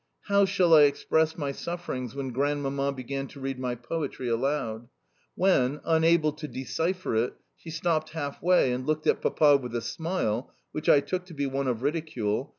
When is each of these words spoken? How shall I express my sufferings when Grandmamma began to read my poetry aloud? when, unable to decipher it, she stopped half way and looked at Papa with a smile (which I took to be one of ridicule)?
How 0.23 0.45
shall 0.45 0.73
I 0.73 0.85
express 0.85 1.37
my 1.37 1.51
sufferings 1.51 2.15
when 2.15 2.31
Grandmamma 2.31 2.91
began 2.93 3.27
to 3.27 3.39
read 3.39 3.59
my 3.59 3.75
poetry 3.75 4.29
aloud? 4.29 4.89
when, 5.35 5.79
unable 5.85 6.31
to 6.31 6.47
decipher 6.47 7.15
it, 7.15 7.35
she 7.55 7.69
stopped 7.69 8.09
half 8.13 8.41
way 8.41 8.71
and 8.73 8.87
looked 8.87 9.05
at 9.05 9.21
Papa 9.21 9.57
with 9.57 9.75
a 9.75 9.81
smile 9.81 10.51
(which 10.71 10.89
I 10.89 11.01
took 11.01 11.25
to 11.27 11.35
be 11.35 11.45
one 11.45 11.67
of 11.67 11.83
ridicule)? 11.83 12.49